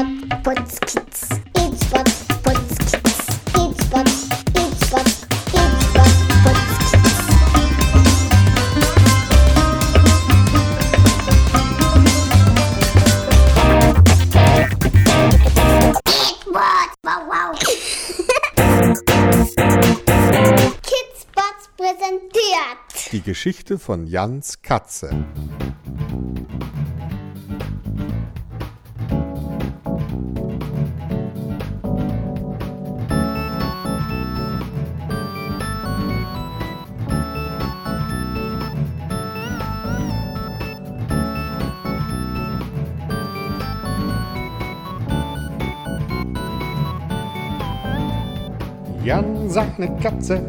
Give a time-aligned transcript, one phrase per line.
[0.00, 1.42] what Putzkids.
[1.56, 2.06] It's what
[2.42, 3.04] Putzkids.
[3.54, 4.08] It's what,
[4.56, 6.12] it's what, it's what
[6.44, 7.20] Putzkids.
[16.06, 17.52] It's what, wow, wow.
[20.82, 22.78] Kids Butts präsentiert.
[23.12, 25.26] Die Geschichte von Jans Katze.
[49.02, 50.42] Jan, seine Katze,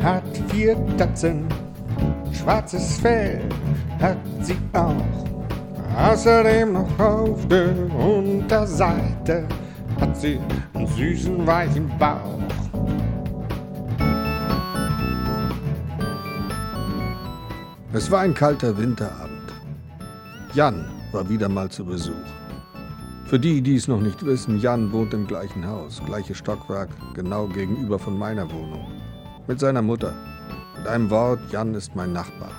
[0.00, 1.46] hat vier Tatzen.
[2.32, 3.40] Schwarzes Fell
[4.00, 5.30] hat sie auch.
[5.98, 9.44] Außerdem noch auf der Unterseite
[10.00, 10.38] hat sie
[10.72, 12.38] einen süßen, weichen Bauch.
[17.92, 19.52] Es war ein kalter Winterabend.
[20.54, 22.39] Jan war wieder mal zu Besuch.
[23.30, 27.46] Für die, die es noch nicht wissen, Jan wohnt im gleichen Haus, gleiches Stockwerk, genau
[27.46, 28.88] gegenüber von meiner Wohnung.
[29.46, 30.12] Mit seiner Mutter.
[30.76, 32.50] Mit einem Wort, Jan ist mein Nachbar.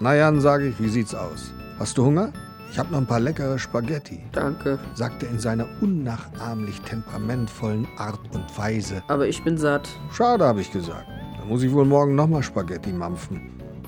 [0.00, 1.54] Na Jan, sage ich, wie sieht's aus?
[1.78, 2.30] Hast du Hunger?
[2.70, 8.20] Ich habe noch ein paar leckere Spaghetti, Danke, sagte er in seiner unnachahmlich temperamentvollen Art
[8.34, 9.02] und Weise.
[9.08, 9.88] aber ich bin satt.
[10.12, 11.06] Schade, habe ich gesagt.
[11.38, 13.40] Da muss ich wohl morgen nochmal Spaghetti mampfen.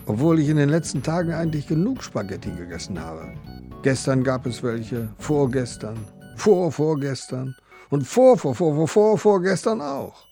[0.06, 3.34] Obwohl ich in den letzten Tagen eigentlich genug Spaghetti gegessen habe.
[3.82, 5.96] Gestern gab es welche, vorgestern,
[6.36, 7.54] vorvorgestern
[7.90, 10.26] und vor, vor, vor, vor, vor, vorgestern auch.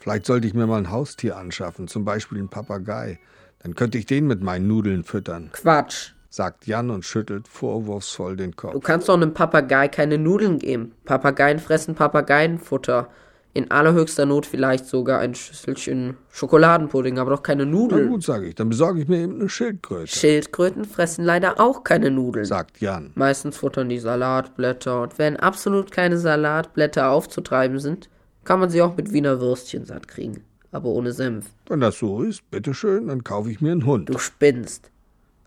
[0.00, 3.18] Vielleicht sollte ich mir mal ein Haustier anschaffen, zum Beispiel einen Papagei.
[3.60, 6.10] Dann könnte ich den mit meinen Nudeln füttern, Quatsch.
[6.28, 8.84] sagt Jan und schüttelt vorwurfsvoll den Du Kopf.
[8.84, 10.92] kannst doch einem Papagei keine Nudeln geben.
[11.04, 13.08] Papageien fressen Papageienfutter.
[13.54, 18.08] In allerhöchster Not vielleicht sogar ein Schüsselchen Schokoladenpudding, aber doch keine Na Nudeln.
[18.08, 22.10] gut, sage ich, dann besorge ich mir eben eine Schildkröte, Schildkröten fressen leider auch keine
[22.10, 22.46] Nudeln.
[22.46, 23.10] sagt Jan.
[23.14, 28.08] Meistens futtern die Salatblätter und wenn absolut keine Salatblätter aufzutreiben sind,
[28.44, 30.42] kann man sie auch mit Wiener Würstchen satt kriegen.
[30.70, 31.46] Aber ohne Senf.
[31.68, 34.08] Wenn das so ist, bitteschön, dann kaufe ich mir einen Hund.
[34.08, 34.90] Du spinnst.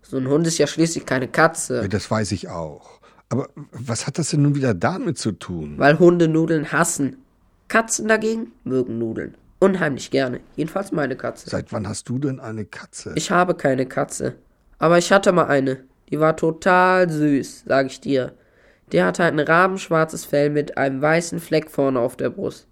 [0.02, 3.00] So ein Hund ist ja schließlich keine Ja, Katze, das weiß ich auch.
[3.28, 5.74] Aber was hat das denn nun wieder damit zu tun?
[5.78, 7.16] weil Hunde Nudeln hassen.
[7.68, 9.34] Katzen dagegen mögen Nudeln.
[9.58, 10.40] Unheimlich gerne.
[10.54, 11.48] Jedenfalls meine Katze.
[11.48, 13.12] Seit wann hast du denn eine Katze?
[13.16, 14.34] Ich habe keine Katze.
[14.78, 15.84] Aber ich hatte mal eine.
[16.10, 18.34] Die war total süß, sag ich dir.
[18.92, 22.68] Die hatte ein rabenschwarzes Fell mit einem weißen Fleck vorne auf der Brust.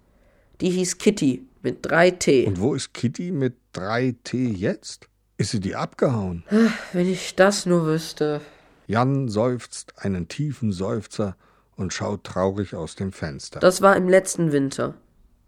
[0.61, 2.45] Die hieß Kitty mit drei T.
[2.45, 5.09] Und wo ist Kitty mit 3T jetzt?
[5.37, 6.45] Ist sie die abgehauen?
[6.93, 8.39] Wenn ich das nur wüsste.
[8.87, 11.35] Jan seufzt einen tiefen Seufzer
[11.75, 13.59] und schaut traurig aus dem Fenster.
[13.59, 14.95] Das war im letzten Winter.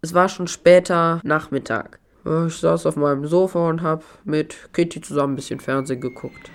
[0.00, 1.98] Es war schon später Nachmittag.
[2.46, 6.50] Ich saß auf meinem Sofa und hab mit Kitty zusammen ein bisschen Fernsehen geguckt.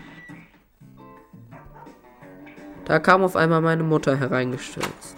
[2.85, 5.15] Da kam auf einmal meine Mutter hereingestürzt.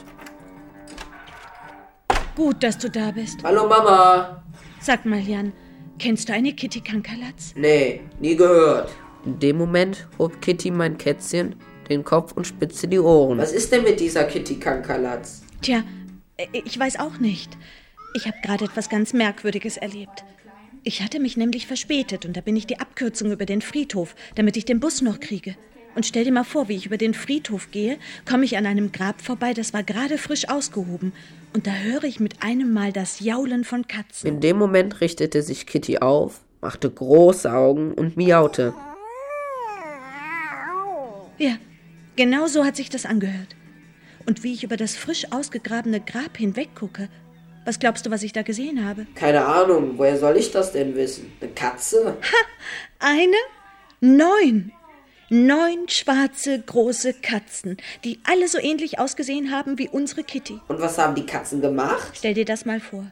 [2.35, 3.43] Gut, dass du da bist.
[3.43, 4.43] Hallo Mama!
[4.81, 5.51] Sag mal, Jan,
[5.97, 7.53] kennst du eine Kitty Kankalatz?
[7.55, 8.93] Nee, nie gehört.
[9.25, 11.55] In dem Moment hob Kitty mein Kätzchen
[11.90, 13.38] den Kopf und spitzte die Ohren.
[13.38, 15.41] Was ist denn mit dieser Kitty Kankalatz?
[15.62, 15.84] Tja,
[16.38, 17.57] äh, ich weiß auch nicht.
[18.16, 20.23] Ich habe gerade etwas ganz Merkwürdiges erlebt.
[20.84, 24.56] Ich hatte mich nämlich verspätet und da bin ich die Abkürzung über den Friedhof, damit
[24.56, 25.56] ich den Bus noch kriege.
[25.96, 27.97] Und stell dir mal vor, wie ich über den Friedhof gehe,
[28.29, 31.13] komme ich an einem Grab vorbei, das war gerade frisch ausgehoben.
[31.53, 34.28] Und da höre ich mit einem Mal das Jaulen von Katzen.
[34.28, 38.73] In dem Moment richtete sich Kitty auf, machte große Augen und miaute.
[41.38, 41.56] Ja,
[42.15, 43.55] genau so hat sich das angehört.
[44.25, 47.09] Und wie ich über das frisch ausgegrabene Grab hinweggucke,
[47.65, 49.07] was glaubst du, was ich da gesehen habe?
[49.15, 51.31] Keine Ahnung, woher soll ich das denn wissen?
[51.41, 52.17] Eine Katze?
[52.99, 53.35] Eine?
[54.01, 54.71] Neun.
[55.29, 60.59] Neun schwarze, große Katzen, die alle so ähnlich ausgesehen haben wie unsere Kitty.
[60.67, 62.11] Und was haben die Katzen gemacht?
[62.13, 63.11] Stell dir das mal vor.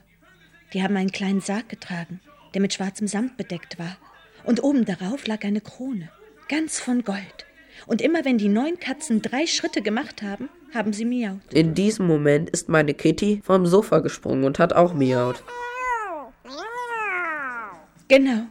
[0.72, 2.20] Die haben einen kleinen Sarg getragen,
[2.54, 3.96] der mit schwarzem Samt bedeckt war.
[4.44, 6.10] Und oben darauf lag eine Krone,
[6.48, 7.46] ganz von Gold.
[7.86, 11.52] Und immer wenn die neun Katzen drei Schritte gemacht haben, haben sie miaut.
[11.52, 15.42] In diesem Moment ist meine Kitty vom Sofa gesprungen und hat auch miaut.
[18.08, 18.46] Genau.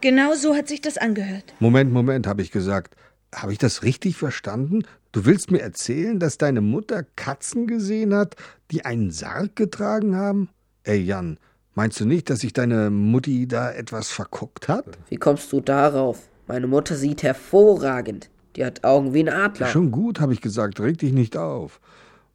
[0.00, 1.54] Genau so hat sich das angehört.
[1.58, 2.94] Moment, Moment, habe ich gesagt.
[3.34, 4.84] Habe ich das richtig verstanden?
[5.12, 8.36] Du willst mir erzählen, dass deine Mutter Katzen gesehen hat,
[8.70, 10.48] die einen Sarg getragen haben?
[10.84, 11.38] Ey, Jan,
[11.74, 14.86] meinst du nicht, dass sich deine Mutti da etwas verguckt hat?
[15.08, 16.28] Wie kommst du darauf?
[16.46, 18.30] Meine Mutter sieht hervorragend.
[18.56, 19.66] Die hat Augen wie ein Adler.
[19.68, 21.80] Schon gut, habe ich gesagt, reg dich nicht auf.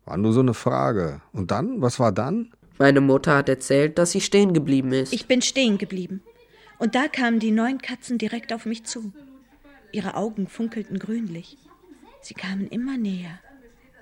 [0.06, 1.22] War nur so eine Frage.
[1.32, 1.82] Und dann?
[1.82, 2.52] Was war dann?
[2.80, 5.14] Meine Mutter hat erzählt, dass sie stehen geblieben ist.
[5.14, 6.22] Ich bin stehen geblieben.
[6.80, 9.14] Und da kamen die neun Katzen direkt auf mich zu.
[9.92, 11.58] Ihre Augen funkelten grünlich.
[12.22, 13.40] Sie kamen immer näher.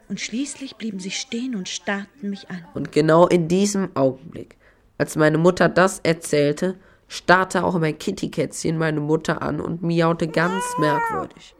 [0.07, 2.65] Und schließlich blieben sie stehen und starrten mich an.
[2.73, 4.57] Und genau in diesem Augenblick,
[4.97, 10.63] als meine Mutter das erzählte, starrte auch mein Kittykätzchen meine Mutter an und miaute ganz
[10.79, 11.55] merkwürdig.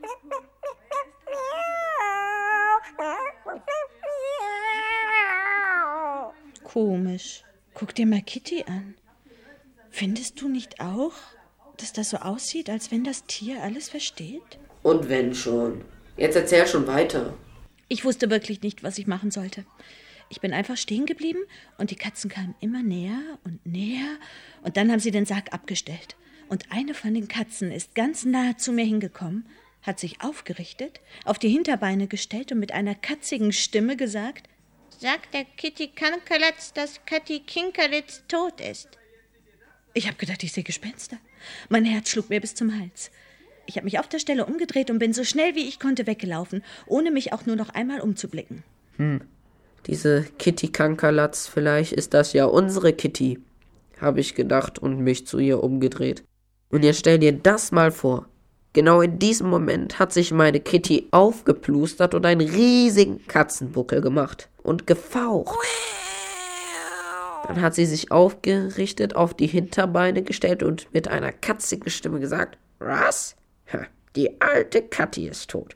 [6.71, 7.43] Komisch.
[7.73, 8.95] Guck dir mal Kitty an.
[9.89, 11.11] Findest du nicht auch,
[11.75, 14.57] dass das so aussieht, als wenn das Tier alles versteht?
[14.81, 15.83] Und wenn schon.
[16.15, 17.33] Jetzt erzähl schon weiter.
[17.89, 19.65] Ich wusste wirklich nicht, was ich machen sollte.
[20.29, 21.41] Ich bin einfach stehen geblieben
[21.77, 24.17] und die Katzen kamen immer näher und näher
[24.63, 26.15] und dann haben sie den Sarg abgestellt.
[26.47, 29.45] Und eine von den Katzen ist ganz nahe zu mir hingekommen,
[29.81, 34.47] hat sich aufgerichtet, auf die Hinterbeine gestellt und mit einer katzigen Stimme gesagt,
[35.01, 38.87] Sagt der Kitty Kankerlatz, dass Kathi Kinkerlitz tot ist.
[39.95, 41.17] Ich habe gedacht, ich sehe Gespenster.
[41.69, 43.09] Mein Herz schlug mir bis zum Hals.
[43.65, 46.63] Ich habe mich auf der Stelle umgedreht und bin so schnell wie ich konnte weggelaufen,
[46.85, 48.63] ohne mich auch nur noch einmal umzublicken.
[49.87, 53.39] Diese Kitty Kankerlatz, vielleicht ist das ja unsere Kitty,
[53.99, 56.23] habe ich gedacht und mich zu ihr umgedreht.
[56.69, 58.27] Und jetzt stell dir das mal vor.
[58.73, 64.87] Genau in diesem Moment hat sich meine Kitty aufgeplustert und einen riesigen Katzenbuckel gemacht und
[64.87, 65.57] gefaucht.
[67.47, 72.57] Dann hat sie sich aufgerichtet, auf die Hinterbeine gestellt und mit einer katzigen Stimme gesagt,
[72.79, 73.35] was?
[74.15, 75.75] Die alte Kathi ist tot.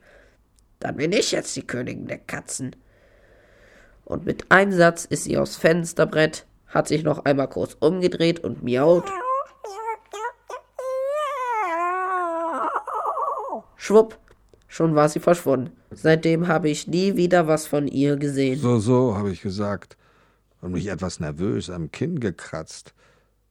[0.79, 2.75] Dann bin ich jetzt die Königin der Katzen.
[4.03, 8.63] Und mit einem Satz ist sie aufs Fensterbrett, hat sich noch einmal kurz umgedreht und
[8.63, 9.09] miaut.
[13.85, 14.17] Schwupp,
[14.67, 15.71] schon war sie verschwunden.
[15.91, 18.59] Seitdem habe ich nie wieder was von ihr gesehen.
[18.59, 19.95] So, so, habe ich gesagt
[20.59, 22.95] und mich etwas nervös am Kinn gekratzt.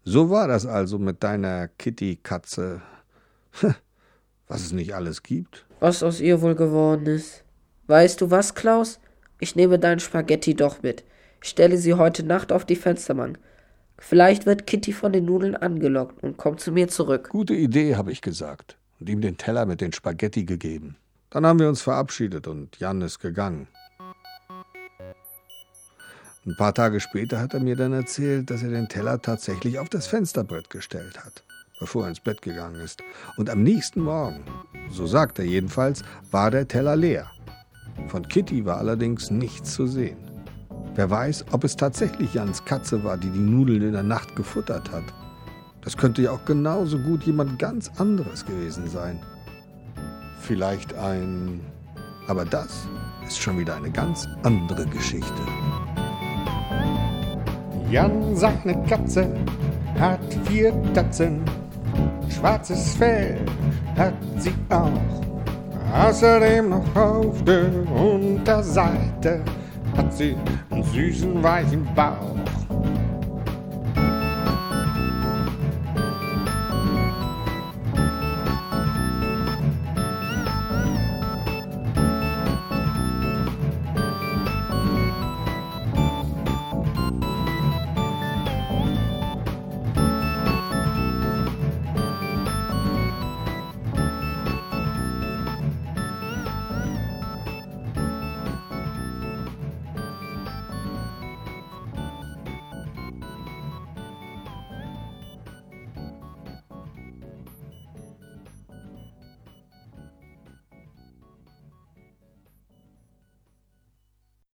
[0.02, 2.82] So war das also mit deiner Kitty-Katze.
[4.48, 5.66] Was es nicht alles gibt.
[5.78, 7.44] Was aus ihr wohl geworden ist.
[7.86, 8.98] Weißt du was, Klaus?
[9.38, 11.04] Ich nehme dein Spaghetti doch mit.
[11.44, 13.38] Ich stelle sie heute Nacht auf die Fensterbank.
[13.98, 17.28] Vielleicht wird Kitty von den Nudeln angelockt und kommt zu mir zurück.
[17.30, 20.96] Gute Idee, habe ich gesagt und ihm den Teller mit den Spaghetti gegeben.
[21.28, 23.68] Dann haben wir uns verabschiedet und Jan ist gegangen.
[26.46, 29.90] Ein paar Tage später hat er mir dann erzählt, dass er den Teller tatsächlich auf
[29.90, 31.44] das Fensterbrett gestellt hat,
[31.80, 33.02] bevor er ins Bett gegangen ist.
[33.36, 34.42] Und am nächsten Morgen,
[34.88, 37.30] so sagt er jedenfalls, war der Teller leer.
[38.08, 40.16] Von Kitty war allerdings nichts zu sehen.
[40.94, 44.90] Wer weiß, ob es tatsächlich Jans Katze war, die die Nudeln in der Nacht gefuttert
[44.90, 45.04] hat.
[45.84, 49.20] Das könnte ja auch genauso gut jemand ganz anderes gewesen sein.
[50.40, 51.60] Vielleicht ein...
[52.26, 52.88] Aber das
[53.26, 55.42] ist schon wieder eine ganz andere Geschichte.
[57.90, 59.28] Jan, seine Katze,
[60.00, 61.42] hat vier Tatzen.
[62.30, 63.44] Schwarzes Fell
[63.96, 64.90] hat sie auch.
[65.94, 69.44] Außerdem noch auf der Unterseite
[69.96, 70.34] hat sie
[70.70, 72.53] einen süßen weichen Bauch.